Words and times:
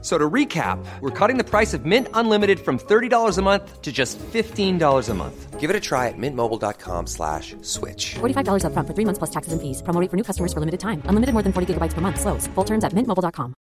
So 0.00 0.16
to 0.16 0.30
recap, 0.30 0.78
we're 1.00 1.10
cutting 1.10 1.38
the 1.38 1.44
price 1.44 1.74
of 1.74 1.84
Mint 1.84 2.06
Unlimited 2.14 2.60
from 2.60 2.78
$30 2.78 3.36
a 3.36 3.42
month 3.42 3.82
to 3.82 3.90
just 3.90 4.16
$15 4.32 5.08
a 5.08 5.14
month. 5.14 5.58
Give 5.58 5.70
it 5.70 5.74
a 5.74 5.80
try 5.80 6.06
at 6.06 6.14
mintmobile.com 6.16 7.08
slash 7.08 7.56
switch. 7.62 8.14
$45 8.20 8.64
up 8.64 8.72
front 8.74 8.86
for 8.86 8.94
three 8.94 9.04
months 9.04 9.18
plus 9.18 9.30
taxes 9.30 9.52
and 9.52 9.60
fees. 9.60 9.82
Promo 9.82 10.00
rate 10.00 10.08
for 10.08 10.16
new 10.16 10.22
customers 10.22 10.52
for 10.52 10.60
limited 10.60 10.78
time. 10.78 11.02
Unlimited 11.06 11.32
more 11.32 11.42
than 11.42 11.52
40 11.52 11.74
gigabytes 11.74 11.94
per 11.94 12.00
month. 12.00 12.20
Slows. 12.20 12.46
Full 12.54 12.64
terms 12.64 12.84
at 12.84 12.94
mintmobile.com. 12.94 13.54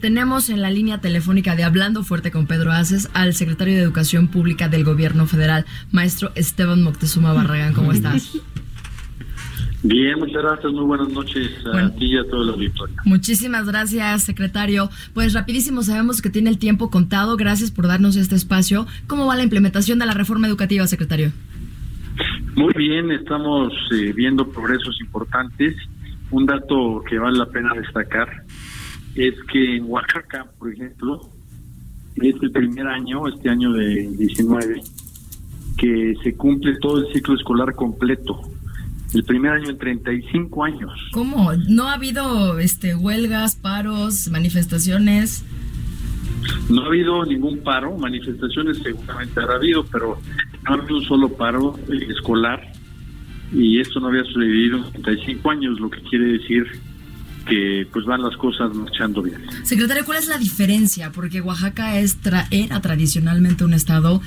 Tenemos 0.00 0.50
en 0.50 0.60
la 0.60 0.70
línea 0.70 1.00
telefónica 1.00 1.56
de 1.56 1.64
Hablando 1.64 2.04
Fuerte 2.04 2.30
con 2.30 2.46
Pedro 2.46 2.70
Aces 2.70 3.08
al 3.14 3.34
secretario 3.34 3.76
de 3.76 3.82
Educación 3.82 4.28
Pública 4.28 4.68
del 4.68 4.84
Gobierno 4.84 5.26
Federal, 5.26 5.64
maestro 5.90 6.32
Esteban 6.34 6.82
Moctezuma 6.82 7.32
Barragán. 7.32 7.72
¿Cómo 7.72 7.92
estás? 7.92 8.32
Bien, 9.86 10.18
muchas 10.18 10.42
gracias. 10.42 10.72
Muy 10.72 10.84
buenas 10.84 11.08
noches 11.10 11.48
a 11.72 11.88
ti 11.94 12.06
y 12.06 12.18
a 12.18 12.24
todos 12.24 12.46
los 12.46 12.56
auditorio. 12.56 12.96
Muchísimas 13.04 13.66
gracias, 13.68 14.24
secretario. 14.24 14.90
Pues 15.14 15.32
rapidísimo, 15.32 15.82
sabemos 15.82 16.20
que 16.20 16.28
tiene 16.28 16.50
el 16.50 16.58
tiempo 16.58 16.90
contado. 16.90 17.36
Gracias 17.36 17.70
por 17.70 17.86
darnos 17.86 18.16
este 18.16 18.34
espacio. 18.34 18.86
¿Cómo 19.06 19.26
va 19.26 19.36
la 19.36 19.44
implementación 19.44 20.00
de 20.00 20.06
la 20.06 20.12
reforma 20.12 20.48
educativa, 20.48 20.84
secretario? 20.88 21.30
Muy 22.56 22.72
bien, 22.76 23.12
estamos 23.12 23.72
eh, 23.92 24.12
viendo 24.12 24.48
progresos 24.48 25.00
importantes. 25.00 25.76
Un 26.32 26.46
dato 26.46 27.04
que 27.08 27.20
vale 27.20 27.38
la 27.38 27.46
pena 27.46 27.72
destacar 27.74 28.42
es 29.14 29.34
que 29.52 29.76
en 29.76 29.84
Oaxaca, 29.84 30.46
por 30.58 30.72
ejemplo, 30.72 31.20
es 32.16 32.34
el 32.42 32.50
primer 32.50 32.88
año, 32.88 33.28
este 33.28 33.50
año 33.50 33.72
de 33.72 34.08
19, 34.18 34.80
que 35.78 36.14
se 36.24 36.34
cumple 36.34 36.76
todo 36.80 37.06
el 37.06 37.12
ciclo 37.12 37.36
escolar 37.36 37.72
completo 37.76 38.40
el 39.14 39.24
primer 39.24 39.52
año 39.52 39.70
en 39.70 39.78
35 39.78 40.64
años. 40.64 40.92
¿Cómo? 41.12 41.52
¿No 41.68 41.88
ha 41.88 41.94
habido 41.94 42.58
este 42.58 42.94
huelgas, 42.94 43.56
paros, 43.56 44.28
manifestaciones? 44.28 45.44
No 46.68 46.82
ha 46.82 46.86
habido 46.86 47.24
ningún 47.24 47.58
paro, 47.58 47.96
manifestaciones 47.96 48.78
seguramente 48.78 49.40
habrá 49.40 49.56
habido, 49.56 49.84
pero 49.86 50.18
no 50.64 50.70
ha 50.70 50.78
habido 50.78 50.96
un 50.98 51.04
solo 51.04 51.28
paro 51.28 51.78
eh, 51.88 52.06
escolar 52.10 52.72
y 53.52 53.80
esto 53.80 54.00
no 54.00 54.08
había 54.08 54.24
sucedido 54.24 54.78
en 54.78 55.02
35 55.02 55.50
años, 55.50 55.80
lo 55.80 55.90
que 55.90 56.00
quiere 56.02 56.38
decir 56.38 56.66
que 57.46 57.86
pues 57.92 58.04
van 58.04 58.22
las 58.22 58.36
cosas 58.36 58.74
marchando 58.74 59.22
bien. 59.22 59.40
Secretario, 59.62 60.04
¿cuál 60.04 60.18
es 60.18 60.28
la 60.28 60.36
diferencia? 60.36 61.12
Porque 61.12 61.40
Oaxaca 61.40 61.98
es 61.98 62.18
era 62.50 62.80
tradicionalmente 62.80 63.64
un 63.64 63.72
estado 63.72 64.20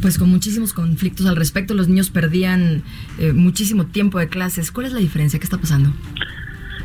pues 0.00 0.18
con 0.18 0.30
muchísimos 0.30 0.72
conflictos 0.72 1.26
al 1.26 1.36
respecto, 1.36 1.74
los 1.74 1.88
niños 1.88 2.10
perdían 2.10 2.82
eh, 3.18 3.32
muchísimo 3.32 3.86
tiempo 3.86 4.18
de 4.18 4.28
clases. 4.28 4.70
¿Cuál 4.70 4.86
es 4.86 4.92
la 4.92 5.00
diferencia? 5.00 5.38
¿Qué 5.38 5.44
está 5.44 5.58
pasando? 5.58 5.90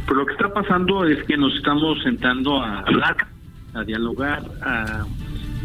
Pues 0.05 0.17
lo 0.17 0.25
que 0.25 0.31
está 0.33 0.51
pasando 0.53 1.05
es 1.05 1.23
que 1.25 1.37
nos 1.37 1.53
estamos 1.55 2.01
sentando 2.03 2.61
a 2.61 2.79
hablar, 2.79 3.17
a 3.73 3.83
dialogar, 3.83 4.43
a 4.61 5.05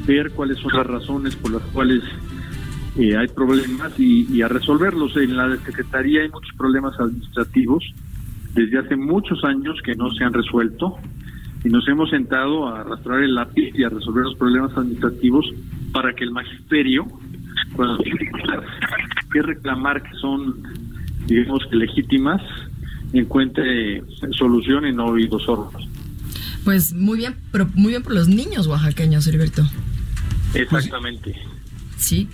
ver 0.07 0.31
cuáles 0.33 0.59
son 0.59 0.73
las 0.75 0.87
razones 0.87 1.37
por 1.37 1.53
las 1.53 1.63
cuales 1.73 2.03
eh, 2.97 3.17
hay 3.17 3.29
problemas 3.29 3.99
y, 3.99 4.27
y 4.33 4.43
a 4.43 4.49
resolverlos. 4.49 5.17
En 5.17 5.37
la 5.37 5.57
Secretaría 5.59 6.23
hay 6.23 6.29
muchos 6.29 6.55
problemas 6.57 6.99
administrativos 6.99 7.85
desde 8.57 8.79
hace 8.79 8.97
muchos 8.97 9.45
años 9.45 9.79
que 9.85 9.95
no 9.95 10.11
se 10.11 10.25
han 10.25 10.33
resuelto 10.33 10.97
y 11.63 11.69
nos 11.69 11.87
hemos 11.89 12.11
sentado 12.11 12.67
a 12.67 12.81
arrastrar 12.81 13.23
el 13.23 13.35
lápiz 13.35 13.71
y 13.75 13.85
a 13.85 13.91
resolver 13.91 14.25
los 14.25 14.35
problemas 14.37 14.77
administrativos 14.77 15.47
para 15.93 16.15
que 16.15 16.25
el 16.25 16.31
magisterio, 16.31 17.07
cuando 17.75 17.99
tiene 17.99 18.31
que 19.33 19.43
reclamar 19.43 20.03
que 20.03 20.17
son, 20.17 20.63
digamos 21.27 21.65
que 21.71 21.77
legítimas, 21.77 22.43
encuentre 23.13 24.03
solución 24.33 24.87
y 24.87 24.93
no 24.93 25.07
oídos 25.07 25.45
sordos. 25.45 25.87
Pues 26.65 26.95
muy 26.95 27.19
bien, 27.19 27.37
pero 27.53 27.69
muy 27.75 27.91
bien 27.91 28.03
por 28.03 28.15
los 28.15 28.29
niños 28.29 28.67
oaxaqueños, 28.67 29.27
Heriberto. 29.27 29.63
Exactamente. 30.55 31.35
Sí. 32.07 32.29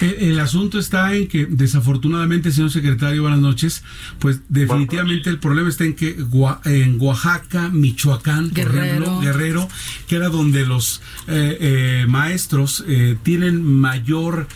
El, 0.00 0.40
asunto 0.40 0.78
está 0.78 1.14
en 1.14 1.28
que, 1.28 1.44
desafortunadamente, 1.44 2.50
señor 2.50 2.70
secretario, 2.70 3.20
buenas 3.20 3.40
noches, 3.40 3.84
pues 4.18 4.40
definitivamente 4.48 5.28
el 5.28 5.38
problema 5.38 5.68
está 5.68 5.84
en 5.84 5.94
que 5.94 6.16
en 6.64 6.96
Oaxaca, 6.98 7.68
Michoacán, 7.68 8.50
Guerrero, 8.50 9.20
Guerrero 9.20 9.68
que 10.08 10.16
era 10.16 10.30
donde 10.30 10.64
los 10.64 11.02
eh, 11.28 11.58
eh, 11.60 12.06
maestros 12.08 12.82
eh, 12.88 13.18
tienen 13.22 13.62
mayor 13.62 14.46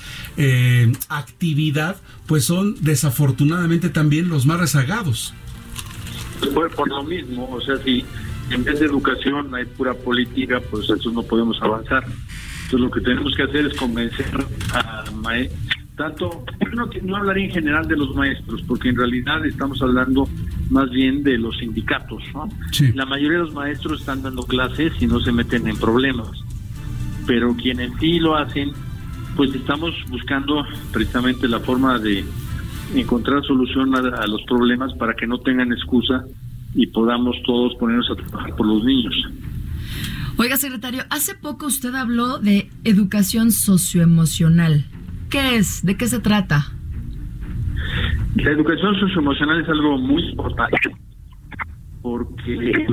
actividad, 1.11 1.97
pues 2.27 2.47
son 2.47 2.77
desafortunadamente 2.83 3.91
también 3.91 4.31
los 4.31 4.47
más 4.47 4.61
rezagados. 4.61 5.35
Pues 6.55 6.75
por 6.75 6.89
lo 6.89 7.03
mismo, 7.05 7.51
o 7.51 7.61
sea, 7.61 7.77
si 7.85 8.03
en 8.51 8.65
vez 8.65 8.81
de 8.81 8.87
educación 8.87 9.55
hay 9.55 9.67
pura 9.67 9.93
política, 9.93 10.63
pues 10.71 10.89
eso 10.89 11.11
no 11.11 11.23
podemos 11.23 11.61
avanzar. 11.61 12.07
Entonces 12.65 12.81
lo 12.81 12.91
que 12.91 13.01
tenemos 13.01 13.35
que 13.35 13.43
hacer 13.43 13.67
es 13.67 13.77
convencer 13.77 14.27
a 14.73 15.05
maestros, 15.13 15.61
tanto, 15.97 16.45
no, 16.75 16.89
no 17.03 17.17
hablaré 17.17 17.45
en 17.45 17.51
general 17.53 17.87
de 17.87 17.97
los 17.97 18.15
maestros, 18.15 18.63
porque 18.67 18.89
en 18.89 18.97
realidad 18.97 19.45
estamos 19.47 19.81
hablando 19.81 20.29
más 20.71 20.91
bien 20.91 21.23
de 21.23 21.39
los 21.39 21.57
sindicatos. 21.59 22.23
¿no? 22.33 22.49
La 22.95 23.07
mayoría 23.07 23.39
de 23.39 23.45
los 23.45 23.55
maestros 23.55 24.01
están 24.01 24.23
dando 24.23 24.43
clases 24.43 24.93
y 25.01 25.07
no 25.07 25.21
se 25.21 25.31
meten 25.31 25.69
en 25.69 25.77
problemas, 25.77 26.31
pero 27.27 27.55
quienes 27.55 27.93
sí 28.01 28.19
lo 28.19 28.37
hacen, 28.37 28.73
pues 29.37 29.55
estamos 29.55 29.95
buscando 30.09 30.65
precisamente 30.93 31.49
la 31.49 31.61
forma 31.61 31.99
de 31.99 32.25
encontrar 32.95 33.45
solución 33.45 33.95
a 33.95 34.27
los 34.27 34.43
problemas 34.43 34.93
para 34.95 35.15
que 35.15 35.27
no 35.27 35.39
tengan 35.39 35.73
excusa 35.73 36.25
y 36.75 36.87
podamos 36.89 37.37
todos 37.45 37.75
ponernos 37.77 38.11
a 38.11 38.17
trabajar 38.17 38.57
por 38.57 38.67
los 38.67 38.85
niños. 38.85 39.15
Oiga, 40.45 40.59
secretario, 40.59 41.05
hace 41.09 41.35
poco 41.35 41.65
usted 41.65 41.95
habló 41.95 42.39
de 42.39 42.69
educación 42.85 43.51
socioemocional. 43.51 44.85
¿Qué 45.31 45.57
es? 45.57 45.83
¿De 45.83 45.97
qué 45.97 46.07
se 46.07 46.21
trata? 46.21 46.71
La 48.35 48.51
educación 48.51 48.95
socioemocional 49.01 49.63
es 49.63 49.69
algo 49.71 49.97
muy 49.97 50.23
importante 50.23 50.95
porque 52.03 52.87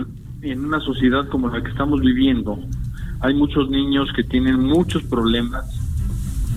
en 0.43 0.63
una 0.63 0.79
sociedad 0.79 1.27
como 1.27 1.49
la 1.49 1.61
que 1.61 1.71
estamos 1.71 1.99
viviendo 1.99 2.57
hay 3.19 3.33
muchos 3.33 3.69
niños 3.69 4.07
que 4.15 4.23
tienen 4.23 4.57
muchos 4.57 5.03
problemas 5.03 5.65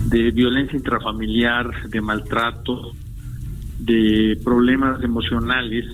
de 0.07 0.31
violencia 0.31 0.77
intrafamiliar, 0.77 1.89
de 1.89 1.99
maltrato, 1.99 2.93
de 3.79 4.39
problemas 4.45 5.03
emocionales 5.03 5.87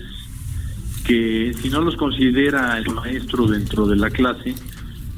que 1.04 1.52
si 1.60 1.70
no 1.70 1.80
los 1.80 1.96
considera 1.96 2.78
el 2.78 2.88
maestro 2.94 3.48
dentro 3.48 3.88
de 3.88 3.96
la 3.96 4.08
clase, 4.08 4.54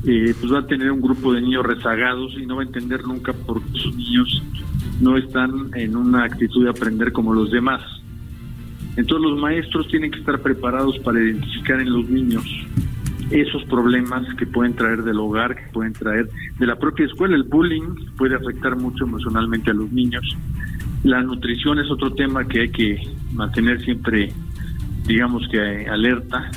eh, 0.06 0.34
pues 0.38 0.52
va 0.52 0.58
a 0.58 0.66
tener 0.66 0.90
un 0.92 1.00
grupo 1.00 1.32
de 1.32 1.40
niños 1.40 1.64
rezagados 1.64 2.34
y 2.38 2.44
no 2.44 2.56
va 2.56 2.62
a 2.62 2.66
entender 2.66 3.04
nunca 3.04 3.32
por 3.32 3.62
qué 3.62 3.78
sus 3.78 3.96
niños 3.96 4.42
no 5.00 5.16
están 5.16 5.70
en 5.74 5.96
una 5.96 6.24
actitud 6.24 6.64
de 6.64 6.70
aprender 6.70 7.12
como 7.12 7.32
los 7.32 7.50
demás. 7.50 7.80
Entonces 8.96 9.30
los 9.30 9.40
maestros 9.40 9.88
tienen 9.88 10.10
que 10.10 10.20
estar 10.20 10.40
preparados 10.40 10.98
para 10.98 11.20
identificar 11.20 11.80
en 11.80 11.90
los 11.90 12.08
niños 12.08 12.44
esos 13.30 13.64
problemas 13.64 14.22
que 14.34 14.46
pueden 14.46 14.74
traer 14.74 15.02
del 15.02 15.18
hogar, 15.18 15.56
que 15.56 15.72
pueden 15.72 15.94
traer 15.94 16.28
de 16.58 16.66
la 16.66 16.76
propia 16.76 17.06
escuela. 17.06 17.34
El 17.34 17.44
bullying 17.44 17.94
puede 18.16 18.36
afectar 18.36 18.76
mucho 18.76 19.04
emocionalmente 19.04 19.70
a 19.70 19.74
los 19.74 19.90
niños. 19.90 20.24
La 21.02 21.22
nutrición 21.22 21.78
es 21.78 21.90
otro 21.90 22.12
tema 22.12 22.46
que 22.46 22.60
hay 22.60 22.68
que 22.70 23.08
mantener 23.32 23.82
siempre, 23.82 24.32
digamos 25.06 25.48
que 25.48 25.86
alerta 25.88 26.50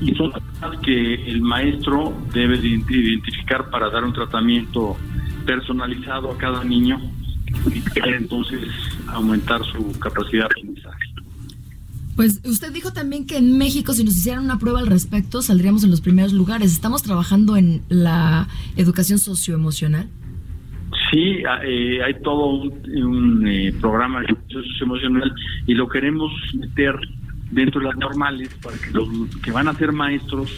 y 0.00 0.14
son 0.14 0.32
que 0.82 1.14
el 1.26 1.42
maestro 1.42 2.12
debe 2.32 2.56
identificar 2.56 3.68
para 3.70 3.90
dar 3.90 4.04
un 4.04 4.12
tratamiento 4.12 4.96
personalizado 5.44 6.30
a 6.30 6.38
cada 6.38 6.64
niño 6.64 7.00
y 7.66 8.08
entonces 8.08 8.68
aumentar 9.08 9.64
su 9.64 9.98
capacidad 9.98 10.42
de 10.42 10.46
aprendizaje. 10.46 11.04
Pues 12.16 12.40
usted 12.44 12.72
dijo 12.72 12.92
también 12.92 13.26
que 13.26 13.38
en 13.38 13.56
México 13.56 13.92
si 13.92 14.04
nos 14.04 14.16
hicieran 14.16 14.44
una 14.44 14.58
prueba 14.58 14.80
al 14.80 14.86
respecto 14.86 15.42
saldríamos 15.42 15.84
en 15.84 15.90
los 15.90 16.00
primeros 16.00 16.32
lugares. 16.32 16.72
¿Estamos 16.72 17.02
trabajando 17.02 17.56
en 17.56 17.82
la 17.88 18.48
educación 18.76 19.18
socioemocional? 19.18 20.08
Sí, 21.10 21.42
eh, 21.64 22.02
hay 22.02 22.14
todo 22.22 22.46
un, 22.46 23.46
eh, 23.46 23.72
programa 23.80 24.20
de 24.20 24.26
educación 24.26 24.64
socioemocional 24.64 25.32
y 25.66 25.74
lo 25.74 25.88
queremos 25.88 26.30
meter 26.54 26.94
dentro 27.50 27.80
de 27.80 27.86
las 27.88 27.96
normales 27.96 28.50
para 28.62 28.76
que 28.78 28.90
los 28.90 29.08
que 29.42 29.50
van 29.50 29.68
a 29.68 29.74
ser 29.74 29.92
maestros 29.92 30.50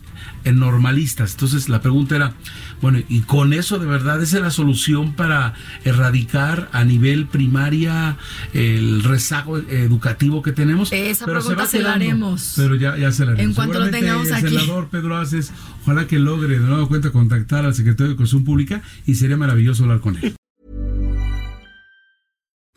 normalistas. 0.46 1.34
Entonces, 1.34 1.68
la 1.68 1.82
pregunta 1.82 2.16
era, 2.16 2.36
bueno, 2.82 3.00
¿y 3.10 3.20
con 3.24 3.52
eso 3.52 3.80
de 3.80 3.86
verdad 3.86 4.24
esa 4.24 4.38
es 4.38 4.44
la 4.44 4.52
solución 4.52 5.12
para 5.12 5.56
erradicar 5.84 6.70
a 6.72 6.86
nivel 6.86 7.26
primaria 7.26 8.16
el 8.54 9.04
rezago 9.04 9.58
educativo 9.58 10.42
que 10.42 10.54
tenemos? 10.54 10.90
Esa 10.94 11.26
pregunta 11.26 11.66
se, 11.66 11.82
la 11.82 11.96
haremos. 11.96 12.54
Pero 12.56 12.76
ya, 12.76 12.96
ya 12.96 13.12
se 13.12 13.26
la 13.26 13.34
haremos. 13.34 13.50
En 13.50 13.56
cuanto 13.56 13.82
lo 13.82 13.90
tengamos 13.90 14.32
aquí. 14.32 14.46
El 14.46 14.62
senador 14.62 14.88
Pedro 14.88 15.18
Aces, 15.18 15.52
ojalá 15.82 16.08
que 16.08 16.18
logre 16.18 16.60
de 16.60 16.66
nuevo 16.66 16.88
cuenta 16.88 17.12
contactar 17.12 17.66
al 17.66 17.76
secretario 17.76 18.06
de 18.06 18.14
Educación 18.14 18.46
Pública 18.46 18.82
y 19.06 19.16
sería 19.16 19.36
maravilloso 19.36 19.84
hablar 19.84 20.00
con 20.00 20.16
él. 20.16 20.34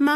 Ma, 0.06 0.15